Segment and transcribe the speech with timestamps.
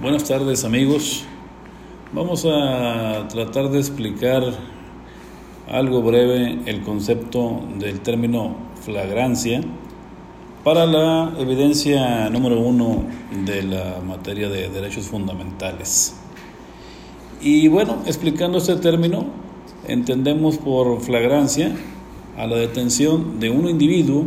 [0.00, 1.24] Buenas tardes amigos.
[2.14, 4.42] Vamos a tratar de explicar
[5.70, 9.60] algo breve el concepto del término flagrancia
[10.64, 13.04] para la evidencia número uno
[13.44, 16.16] de la materia de derechos fundamentales.
[17.42, 19.26] Y bueno, explicando este término,
[19.86, 21.76] entendemos por flagrancia
[22.38, 24.24] a la detención de un individuo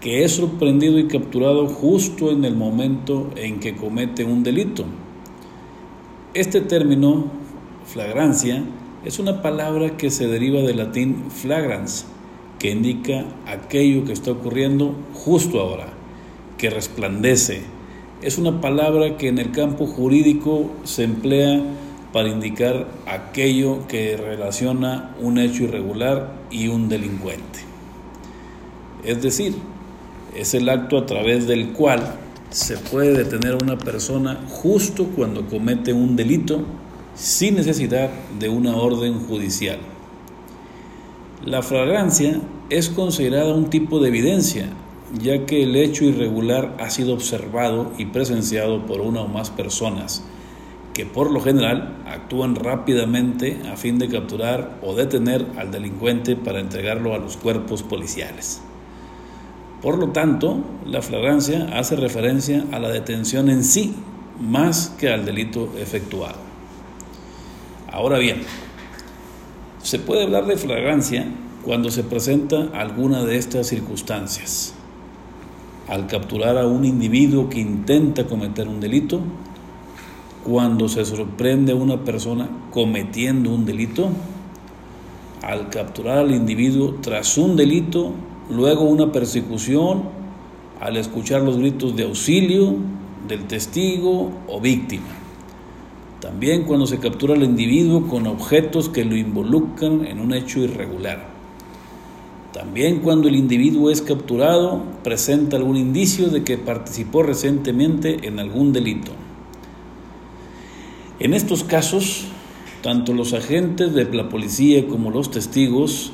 [0.00, 4.84] que es sorprendido y capturado justo en el momento en que comete un delito.
[6.34, 7.26] Este término,
[7.84, 8.62] flagrancia,
[9.04, 12.06] es una palabra que se deriva del latín flagrans,
[12.58, 15.88] que indica aquello que está ocurriendo justo ahora,
[16.58, 17.62] que resplandece.
[18.22, 21.62] Es una palabra que en el campo jurídico se emplea
[22.12, 27.60] para indicar aquello que relaciona un hecho irregular y un delincuente.
[29.04, 29.54] Es decir,
[30.36, 32.14] es el acto a través del cual
[32.50, 36.62] se puede detener a una persona justo cuando comete un delito
[37.14, 39.78] sin necesidad de una orden judicial.
[41.44, 44.68] La flagrancia es considerada un tipo de evidencia,
[45.20, 50.24] ya que el hecho irregular ha sido observado y presenciado por una o más personas,
[50.94, 56.60] que por lo general actúan rápidamente a fin de capturar o detener al delincuente para
[56.60, 58.60] entregarlo a los cuerpos policiales.
[59.82, 63.94] Por lo tanto, la flagrancia hace referencia a la detención en sí,
[64.40, 66.36] más que al delito efectuado.
[67.92, 68.42] Ahora bien,
[69.82, 71.26] se puede hablar de flagrancia
[71.64, 74.74] cuando se presenta alguna de estas circunstancias.
[75.88, 79.20] Al capturar a un individuo que intenta cometer un delito,
[80.44, 84.10] cuando se sorprende a una persona cometiendo un delito,
[85.42, 88.12] al capturar al individuo tras un delito
[88.50, 90.04] luego una persecución
[90.80, 92.76] al escuchar los gritos de auxilio
[93.26, 95.08] del testigo o víctima.
[96.20, 101.28] También cuando se captura al individuo con objetos que lo involucran en un hecho irregular.
[102.52, 108.72] También cuando el individuo es capturado presenta algún indicio de que participó recientemente en algún
[108.72, 109.12] delito.
[111.20, 112.24] En estos casos,
[112.82, 116.12] tanto los agentes de la policía como los testigos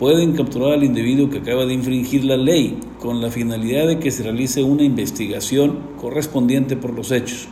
[0.00, 4.10] pueden capturar al individuo que acaba de infringir la ley con la finalidad de que
[4.10, 7.48] se realice una investigación correspondiente por los hechos.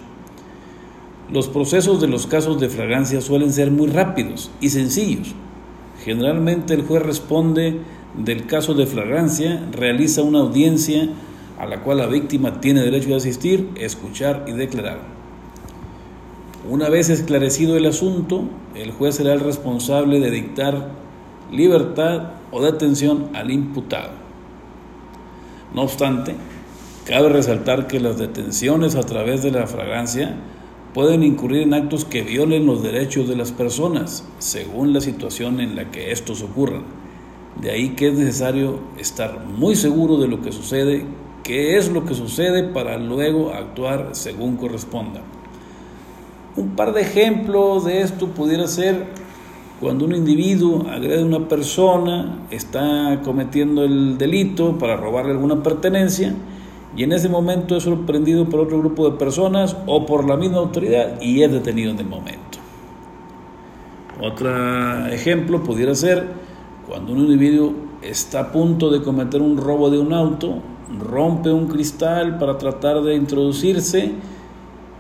[1.31, 5.34] Los procesos de los casos de fragancia suelen ser muy rápidos y sencillos.
[6.03, 7.81] Generalmente el juez responde
[8.16, 11.10] del caso de flagrancia, realiza una audiencia
[11.58, 15.00] a la cual la víctima tiene derecho de asistir, escuchar y declarar.
[16.66, 18.44] Una vez esclarecido el asunto,
[18.75, 21.07] el juez será el responsable de dictar
[21.50, 24.10] libertad o detención al imputado.
[25.75, 26.34] No obstante,
[27.06, 30.37] cabe resaltar que las detenciones a través de la fragancia
[30.94, 35.76] pueden incurrir en actos que violen los derechos de las personas, según la situación en
[35.76, 36.82] la que estos ocurran.
[37.60, 41.04] De ahí que es necesario estar muy seguro de lo que sucede,
[41.42, 45.20] qué es lo que sucede para luego actuar según corresponda.
[46.56, 49.06] Un par de ejemplos de esto pudiera ser
[49.80, 56.34] cuando un individuo agrede a una persona, está cometiendo el delito para robarle alguna pertenencia
[56.96, 60.58] y en ese momento es sorprendido por otro grupo de personas o por la misma
[60.58, 62.58] autoridad y es detenido en el momento.
[64.20, 66.26] Otro ejemplo pudiera ser
[66.88, 67.72] cuando un individuo
[68.02, 70.56] está a punto de cometer un robo de un auto,
[70.98, 74.10] rompe un cristal para tratar de introducirse,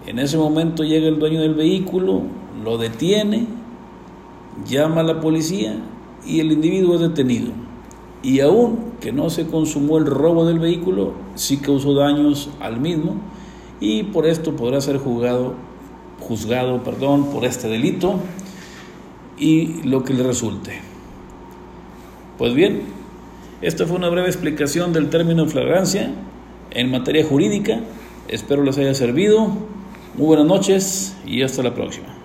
[0.06, 2.22] en ese momento llega el dueño del vehículo,
[2.62, 3.46] lo detiene,
[4.66, 5.76] llama a la policía
[6.26, 7.52] y el individuo es detenido.
[8.22, 13.16] Y aún que no se consumó el robo del vehículo, sí causó daños al mismo
[13.80, 15.54] y por esto podrá ser juzgado,
[16.20, 18.16] juzgado perdón, por este delito
[19.38, 20.80] y lo que le resulte.
[22.38, 22.82] Pues bien,
[23.62, 26.12] esta fue una breve explicación del término flagrancia
[26.70, 27.80] en materia jurídica.
[28.28, 29.48] Espero les haya servido.
[30.16, 32.17] Muy buenas noches y hasta la próxima.